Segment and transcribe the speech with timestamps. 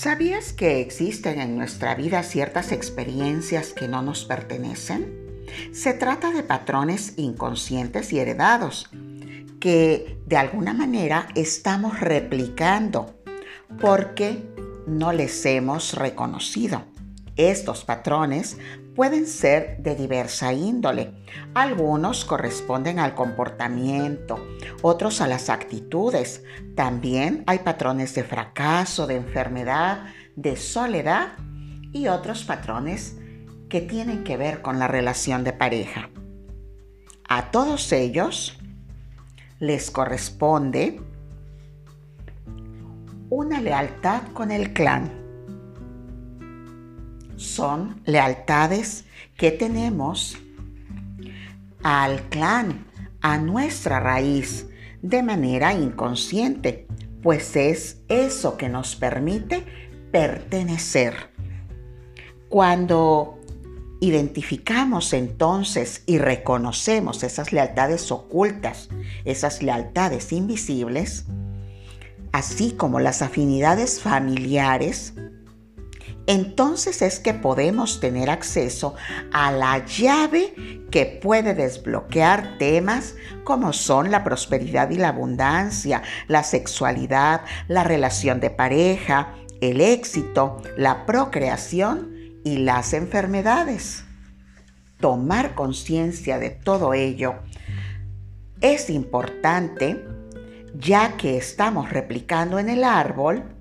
[0.00, 5.44] ¿Sabías que existen en nuestra vida ciertas experiencias que no nos pertenecen?
[5.72, 8.88] Se trata de patrones inconscientes y heredados
[9.58, 13.12] que de alguna manera estamos replicando
[13.80, 14.40] porque
[14.86, 16.84] no les hemos reconocido.
[17.34, 18.56] Estos patrones
[18.98, 21.12] pueden ser de diversa índole.
[21.54, 24.44] Algunos corresponden al comportamiento,
[24.82, 26.42] otros a las actitudes.
[26.74, 31.28] También hay patrones de fracaso, de enfermedad, de soledad
[31.92, 33.16] y otros patrones
[33.68, 36.10] que tienen que ver con la relación de pareja.
[37.28, 38.58] A todos ellos
[39.60, 41.00] les corresponde
[43.30, 45.17] una lealtad con el clan
[47.38, 49.04] son lealtades
[49.36, 50.36] que tenemos
[51.82, 52.86] al clan,
[53.20, 54.66] a nuestra raíz,
[55.02, 56.88] de manera inconsciente,
[57.22, 59.64] pues es eso que nos permite
[60.10, 61.14] pertenecer.
[62.48, 63.38] Cuando
[64.00, 68.88] identificamos entonces y reconocemos esas lealtades ocultas,
[69.24, 71.26] esas lealtades invisibles,
[72.32, 75.14] así como las afinidades familiares,
[76.28, 78.94] entonces es que podemos tener acceso
[79.32, 86.42] a la llave que puede desbloquear temas como son la prosperidad y la abundancia, la
[86.42, 92.10] sexualidad, la relación de pareja, el éxito, la procreación
[92.44, 94.04] y las enfermedades.
[95.00, 97.36] Tomar conciencia de todo ello
[98.60, 100.04] es importante
[100.74, 103.57] ya que estamos replicando en el árbol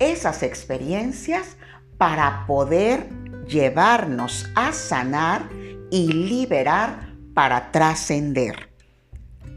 [0.00, 1.56] esas experiencias
[1.98, 3.08] para poder
[3.46, 5.48] llevarnos a sanar
[5.90, 8.70] y liberar para trascender.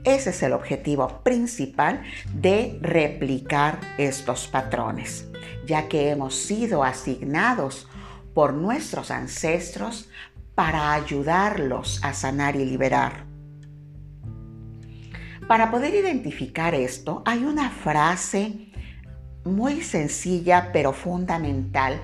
[0.04, 5.28] Ese es el objetivo principal de replicar estos patrones,
[5.66, 7.88] ya que hemos sido asignados
[8.34, 10.10] por nuestros ancestros
[10.56, 13.26] para ayudarlos a sanar y liberar.
[15.48, 18.73] Para poder identificar esto, hay una frase
[19.46, 22.00] muy sencilla pero fundamental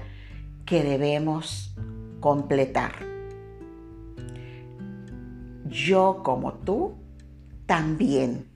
[0.65, 1.75] que debemos
[2.19, 2.91] completar.
[5.65, 6.95] Yo como tú
[7.65, 8.47] también.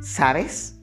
[0.00, 0.76] ¿Sabes?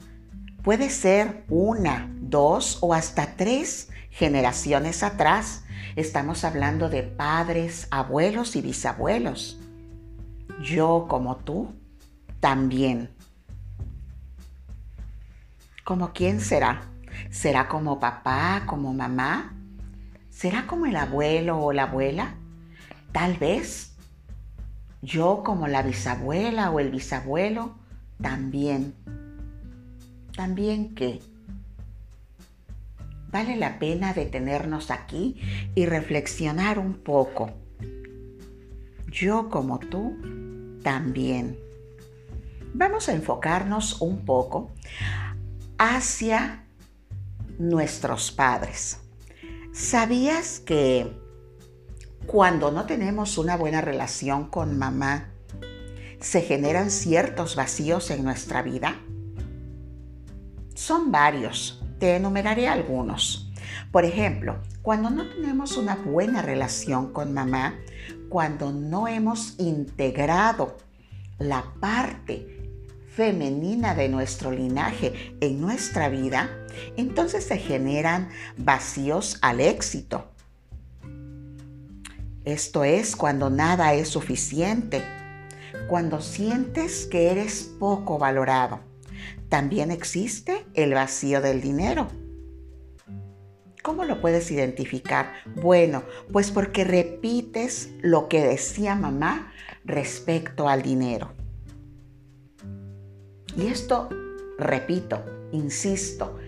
[0.63, 5.63] Puede ser una, dos o hasta tres generaciones atrás.
[5.95, 9.59] Estamos hablando de padres, abuelos y bisabuelos.
[10.61, 11.73] Yo como tú
[12.39, 13.09] también.
[15.83, 16.81] ¿Como quién será?
[17.29, 19.55] ¿Será como papá, como mamá?
[20.29, 22.35] ¿Será como el abuelo o la abuela?
[23.11, 23.95] Tal vez.
[25.01, 27.75] Yo como la bisabuela o el bisabuelo,
[28.21, 28.93] también.
[30.35, 31.21] ¿También qué?
[33.31, 35.39] Vale la pena detenernos aquí
[35.75, 37.51] y reflexionar un poco.
[39.07, 40.17] Yo como tú,
[40.83, 41.57] también.
[42.73, 44.71] Vamos a enfocarnos un poco
[45.79, 46.65] hacia
[47.57, 48.99] nuestros padres.
[49.71, 51.17] ¿Sabías que
[52.27, 55.29] cuando no tenemos una buena relación con mamá,
[56.19, 58.99] se generan ciertos vacíos en nuestra vida?
[60.75, 63.49] Son varios, te enumeraré algunos.
[63.89, 67.79] Por ejemplo, cuando no tenemos una buena relación con mamá,
[68.27, 70.75] cuando no hemos integrado
[71.37, 72.58] la parte
[73.19, 76.49] femenina de nuestro linaje en nuestra vida,
[76.95, 80.31] entonces se generan vacíos al éxito.
[82.45, 85.03] Esto es cuando nada es suficiente,
[85.89, 88.79] cuando sientes que eres poco valorado.
[89.49, 92.07] También existe el vacío del dinero.
[93.83, 95.33] ¿Cómo lo puedes identificar?
[95.61, 99.51] Bueno, pues porque repites lo que decía mamá
[99.83, 101.38] respecto al dinero.
[103.59, 104.07] Y esto,
[104.57, 105.21] repito,
[105.51, 106.39] insisto,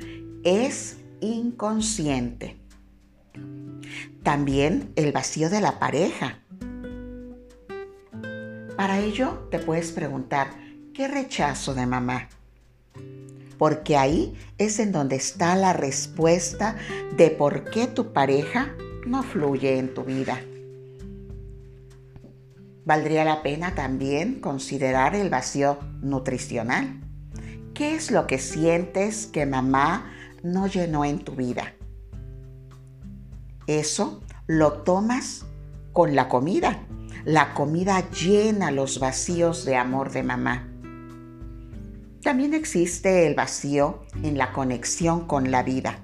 [0.44, 2.58] es inconsciente.
[4.24, 6.40] También el vacío de la pareja.
[8.78, 10.52] Para ello te puedes preguntar,
[10.94, 12.30] ¿qué rechazo de mamá?
[13.58, 16.78] Porque ahí es en donde está la respuesta
[17.18, 18.74] de por qué tu pareja
[19.06, 20.40] no fluye en tu vida.
[22.84, 27.00] Valdría la pena también considerar el vacío nutricional.
[27.74, 30.12] ¿Qué es lo que sientes que mamá
[30.44, 31.74] no llenó en tu vida?
[33.68, 35.46] Eso lo tomas
[35.94, 36.80] con la comida.
[37.24, 40.68] La comida llena los vacíos de amor de mamá.
[42.24, 46.00] también existe el vacío en la conexión con la vida.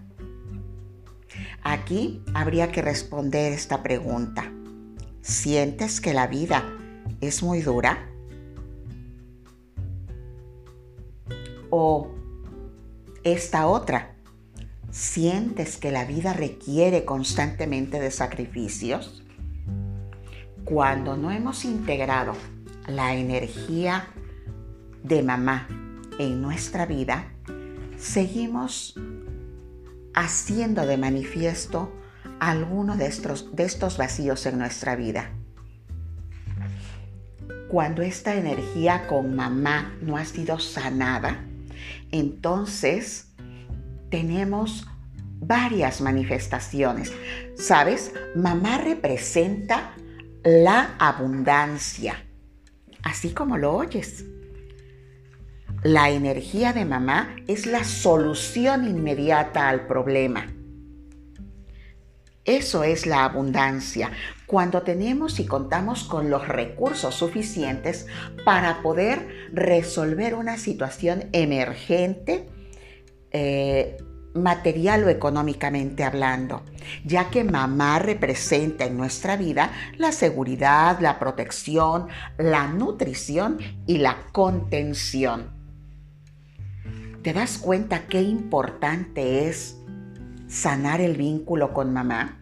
[1.64, 4.52] Aquí habría que responder esta pregunta.
[5.28, 6.64] ¿Sientes que la vida
[7.20, 8.10] es muy dura?
[11.70, 12.16] O
[13.26, 14.16] esta otra,
[14.90, 19.22] ¿sientes que la vida requiere constantemente de sacrificios?
[20.64, 22.32] Cuando no hemos integrado
[22.88, 24.08] la energía
[25.04, 25.68] de mamá
[26.20, 27.34] en nuestra vida,
[27.98, 28.98] seguimos
[30.14, 31.92] haciendo de manifiesto
[32.40, 35.32] alguno de estos, de estos vacíos en nuestra vida.
[37.70, 41.44] Cuando esta energía con mamá no ha sido sanada,
[42.12, 43.28] entonces
[44.10, 44.88] tenemos
[45.40, 47.12] varias manifestaciones.
[47.56, 48.14] ¿Sabes?
[48.36, 49.94] Mamá representa
[50.44, 52.24] la abundancia,
[53.04, 54.26] así como lo oyes.
[55.84, 60.48] La energía de mamá es la solución inmediata al problema.
[62.48, 64.10] Eso es la abundancia,
[64.46, 68.08] cuando tenemos y contamos con los recursos suficientes
[68.46, 72.48] para poder resolver una situación emergente,
[73.32, 73.98] eh,
[74.34, 76.64] material o económicamente hablando,
[77.04, 82.08] ya que mamá representa en nuestra vida la seguridad, la protección,
[82.38, 83.58] la nutrición
[83.88, 85.52] y la contención.
[87.24, 89.77] ¿Te das cuenta qué importante es
[90.48, 92.40] sanar el vínculo con mamá?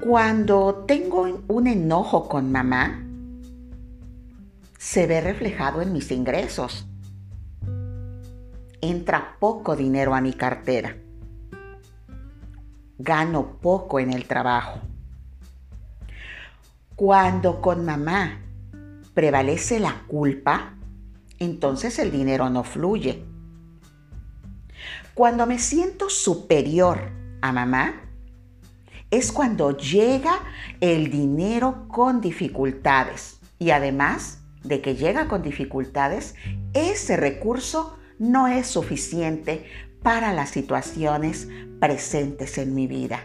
[0.00, 3.04] Cuando tengo un enojo con mamá,
[4.76, 6.88] se ve reflejado en mis ingresos.
[8.80, 10.96] Entra poco dinero a mi cartera.
[12.98, 14.80] Gano poco en el trabajo.
[16.96, 18.40] Cuando con mamá
[19.14, 20.74] prevalece la culpa,
[21.38, 23.31] entonces el dinero no fluye.
[25.14, 27.10] Cuando me siento superior
[27.42, 28.02] a mamá,
[29.10, 30.40] es cuando llega
[30.80, 33.38] el dinero con dificultades.
[33.58, 36.34] Y además de que llega con dificultades,
[36.72, 39.66] ese recurso no es suficiente
[40.02, 41.46] para las situaciones
[41.78, 43.20] presentes en mi vida.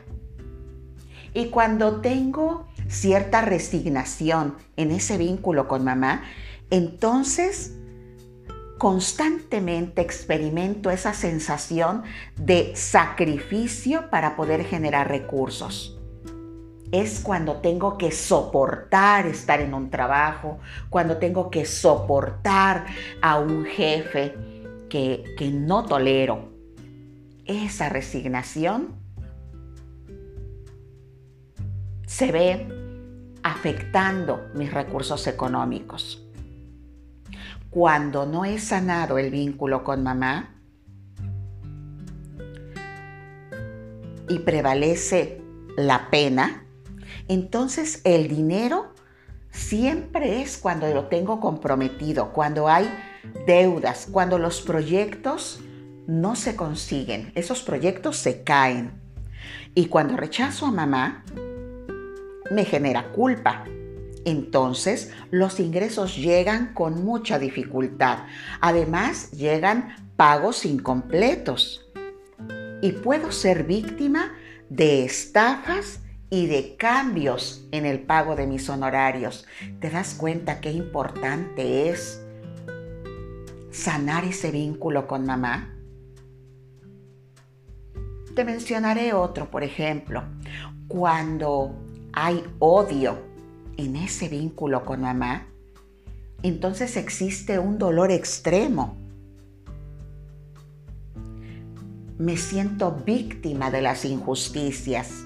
[1.34, 6.24] Y cuando tengo cierta resignación en ese vínculo con mamá,
[6.70, 7.78] entonces
[8.78, 12.04] constantemente experimento esa sensación
[12.36, 15.98] de sacrificio para poder generar recursos.
[16.92, 20.60] Es cuando tengo que soportar estar en un trabajo,
[20.90, 22.86] cuando tengo que soportar
[23.22, 24.36] a un jefe
[24.90, 26.50] que, que no tolero.
[27.46, 28.96] Esa resignación
[32.06, 32.68] se ve
[33.44, 36.27] afectando mis recursos económicos
[37.70, 40.56] cuando no he sanado el vínculo con mamá
[44.30, 45.42] y prevalece
[45.78, 46.66] la pena,
[47.28, 48.94] entonces el dinero
[49.52, 52.90] siempre es cuando lo tengo comprometido, cuando hay
[53.46, 55.60] deudas, cuando los proyectos
[56.08, 59.02] no se consiguen, esos proyectos se caen.
[59.76, 61.24] Y cuando rechazo a mamá,
[62.50, 63.66] me genera culpa,
[64.28, 68.26] entonces los ingresos llegan con mucha dificultad.
[68.60, 71.90] Además, llegan pagos incompletos.
[72.82, 74.34] Y puedo ser víctima
[74.70, 79.46] de estafas y de cambios en el pago de mis honorarios.
[79.80, 82.22] ¿Te das cuenta qué importante es
[83.72, 85.74] sanar ese vínculo con mamá?
[88.36, 90.26] Te mencionaré otro, por ejemplo,
[90.90, 91.74] cuando
[92.12, 93.37] hay odio
[93.78, 95.48] en ese vínculo con mamá,
[96.44, 98.98] entonces existe un dolor extremo.
[102.18, 105.24] Me siento víctima de las injusticias.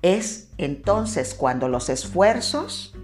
[0.00, 2.94] Es entonces cuando los esfuerzos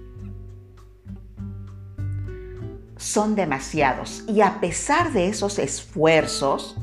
[2.97, 6.77] son demasiados y a pesar de esos esfuerzos,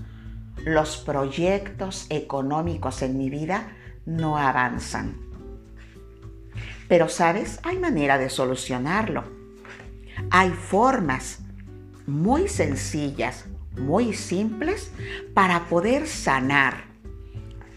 [0.65, 3.75] los proyectos económicos en mi vida
[4.05, 5.19] no avanzan.
[6.87, 9.23] Pero sabes, hay manera de solucionarlo.
[10.29, 11.39] Hay formas
[12.05, 13.45] muy sencillas,
[13.77, 14.91] muy simples
[15.33, 16.85] para poder sanar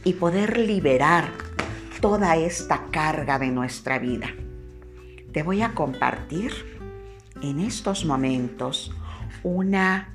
[0.05, 1.31] y poder liberar
[2.01, 4.29] toda esta carga de nuestra vida.
[5.33, 6.53] Te voy a compartir
[7.43, 8.93] en estos momentos
[9.43, 10.15] una,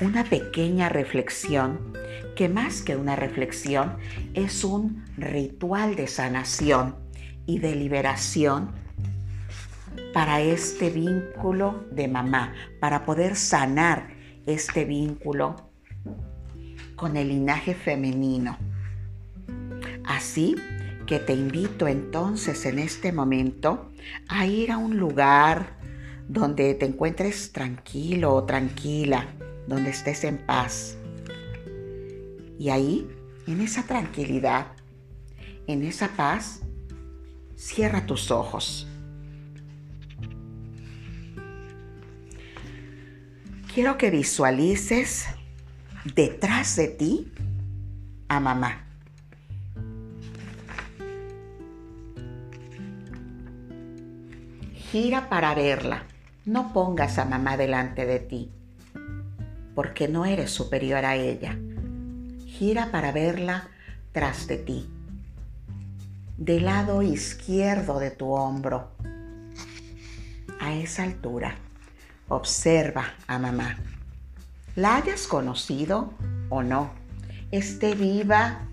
[0.00, 1.92] una pequeña reflexión
[2.38, 3.96] que más que una reflexión
[4.32, 6.94] es un ritual de sanación
[7.46, 8.70] y de liberación
[10.14, 14.10] para este vínculo de mamá, para poder sanar
[14.46, 15.56] este vínculo
[16.94, 18.56] con el linaje femenino.
[20.04, 20.54] Así
[21.08, 23.90] que te invito entonces en este momento
[24.28, 25.76] a ir a un lugar
[26.28, 29.26] donde te encuentres tranquilo o tranquila,
[29.66, 30.97] donde estés en paz.
[32.58, 33.08] Y ahí,
[33.46, 34.72] en esa tranquilidad,
[35.66, 36.62] en esa paz,
[37.54, 38.86] cierra tus ojos.
[43.72, 45.26] Quiero que visualices
[46.16, 47.32] detrás de ti
[48.28, 48.84] a mamá.
[54.90, 56.06] Gira para verla.
[56.44, 58.50] No pongas a mamá delante de ti,
[59.74, 61.58] porque no eres superior a ella.
[62.58, 63.68] Gira para verla
[64.10, 64.90] tras de ti,
[66.36, 68.90] del lado izquierdo de tu hombro.
[70.58, 71.54] A esa altura,
[72.26, 73.76] observa a mamá.
[74.74, 76.12] La hayas conocido
[76.48, 76.90] o no,
[77.52, 78.66] esté viva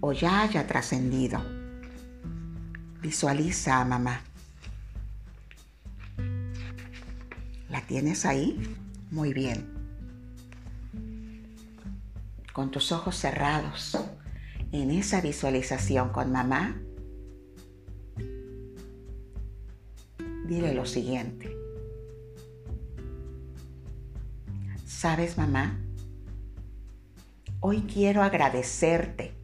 [0.00, 1.44] o ya haya trascendido.
[3.02, 4.22] Visualiza a mamá.
[7.68, 8.74] ¿La tienes ahí?
[9.10, 9.75] Muy bien.
[12.56, 13.98] Con tus ojos cerrados,
[14.72, 16.80] en esa visualización con mamá,
[20.46, 21.54] dile lo siguiente.
[24.86, 25.78] ¿Sabes, mamá?
[27.60, 29.34] Hoy quiero agradecerte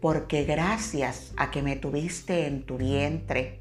[0.00, 3.60] porque gracias a que me tuviste en tu vientre,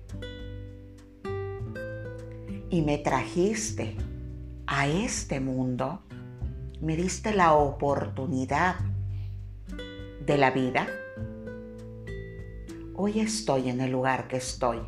[2.70, 3.98] y me trajiste
[4.66, 6.04] a este mundo,
[6.82, 8.76] me diste la oportunidad
[10.26, 10.88] de la vida,
[12.96, 14.80] hoy estoy en el lugar que estoy.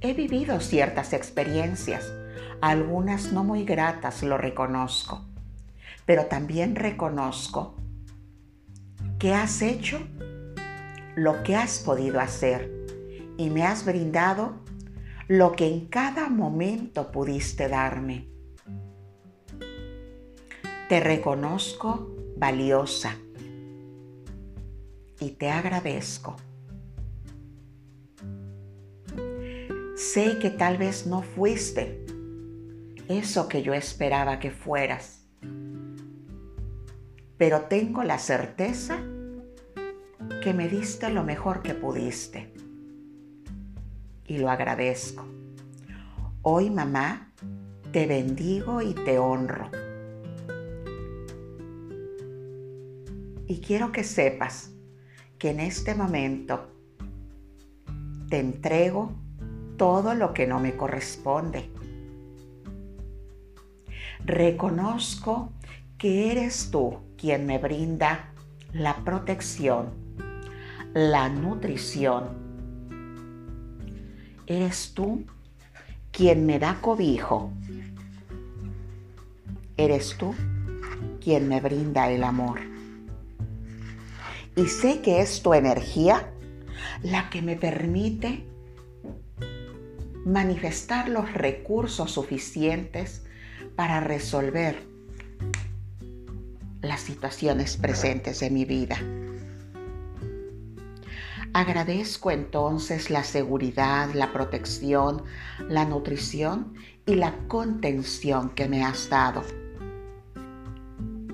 [0.00, 2.12] He vivido ciertas experiencias,
[2.60, 5.24] algunas no muy gratas, lo reconozco,
[6.06, 7.74] pero también reconozco
[9.18, 10.00] que has hecho
[11.16, 12.70] lo que has podido hacer
[13.36, 14.54] y me has brindado
[15.28, 18.30] lo que en cada momento pudiste darme.
[20.88, 23.14] Te reconozco valiosa
[25.20, 26.36] y te agradezco.
[29.96, 32.06] Sé que tal vez no fuiste
[33.08, 35.26] eso que yo esperaba que fueras,
[37.36, 38.96] pero tengo la certeza
[40.42, 42.57] que me diste lo mejor que pudiste
[44.28, 45.26] y lo agradezco.
[46.42, 47.32] Hoy, mamá,
[47.90, 49.70] te bendigo y te honro.
[53.46, 54.70] Y quiero que sepas
[55.38, 56.68] que en este momento
[58.28, 59.12] te entrego
[59.78, 61.70] todo lo que no me corresponde.
[64.24, 65.52] Reconozco
[65.96, 68.32] que eres tú quien me brinda
[68.72, 69.90] la protección,
[70.92, 72.47] la nutrición,
[74.50, 75.26] Eres tú
[76.10, 77.52] quien me da cobijo.
[79.76, 80.34] Eres tú
[81.22, 82.58] quien me brinda el amor.
[84.56, 86.32] Y sé que es tu energía
[87.02, 88.46] la que me permite
[90.24, 93.26] manifestar los recursos suficientes
[93.76, 94.82] para resolver
[96.80, 98.96] las situaciones presentes de mi vida.
[101.54, 105.22] Agradezco entonces la seguridad, la protección,
[105.68, 106.74] la nutrición
[107.06, 109.42] y la contención que me has dado.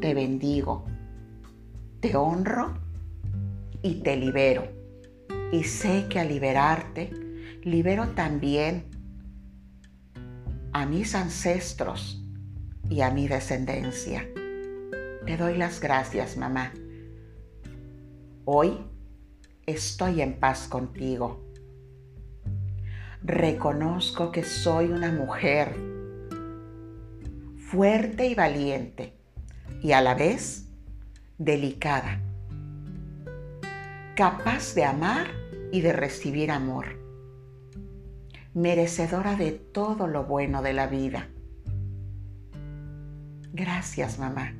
[0.00, 0.86] Te bendigo,
[2.00, 2.74] te honro
[3.82, 4.68] y te libero.
[5.50, 7.10] Y sé que al liberarte,
[7.62, 8.86] libero también
[10.72, 12.22] a mis ancestros
[12.88, 14.28] y a mi descendencia.
[15.26, 16.72] Te doy las gracias, mamá.
[18.44, 18.78] Hoy
[19.66, 21.40] estoy en paz contigo.
[23.22, 25.74] Reconozco que soy una mujer
[27.56, 29.14] fuerte y valiente
[29.82, 30.68] y a la vez
[31.38, 32.20] delicada,
[34.14, 35.26] capaz de amar
[35.72, 36.86] y de recibir amor,
[38.52, 41.28] merecedora de todo lo bueno de la vida.
[43.52, 44.54] Gracias, mamá.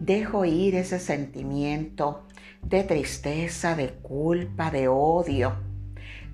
[0.00, 2.26] Dejo ir ese sentimiento
[2.62, 5.54] de tristeza, de culpa, de odio.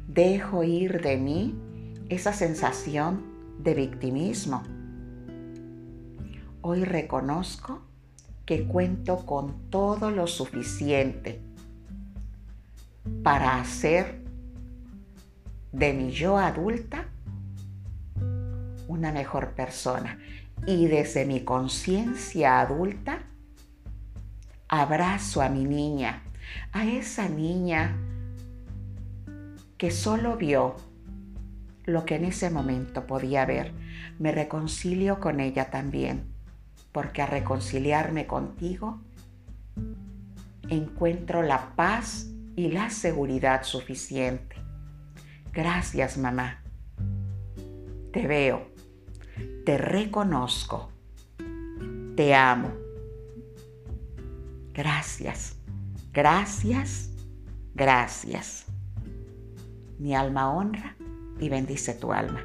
[0.08, 1.54] Dejo ir de mí
[2.08, 3.24] esa sensación
[3.58, 4.62] de victimismo.
[6.62, 7.82] Hoy reconozco
[8.44, 11.40] que cuento con todo lo suficiente
[13.22, 14.22] para hacer
[15.72, 17.08] de mi yo adulta
[18.88, 20.18] una mejor persona.
[20.66, 23.25] Y desde mi conciencia adulta,
[24.68, 26.22] abrazo a mi niña,
[26.72, 27.96] a esa niña
[29.78, 30.76] que solo vio
[31.84, 33.72] lo que en ese momento podía ver.
[34.18, 36.24] Me reconcilio con ella también,
[36.92, 39.00] porque a reconciliarme contigo
[40.68, 44.56] encuentro la paz y la seguridad suficiente.
[45.52, 46.62] Gracias, mamá.
[48.12, 48.66] Te veo,
[49.64, 50.90] te reconozco,
[52.16, 52.85] te amo.
[54.76, 55.56] Gracias,
[56.12, 57.08] gracias,
[57.74, 58.66] gracias.
[59.98, 60.94] Mi alma honra
[61.40, 62.44] y bendice tu alma.